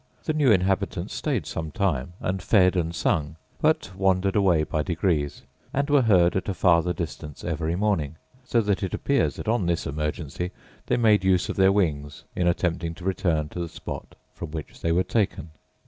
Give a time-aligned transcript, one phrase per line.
[0.23, 5.43] The new inhabitants stayed some time, and fed and sung; but wandered away by degrees,
[5.75, 9.67] and were heard at a farther distance every morning; so that it appears that on
[9.67, 10.49] this emergency
[10.87, 14.81] they made use of their wings in attempting to return to the spot from which
[14.81, 15.51] they were taken.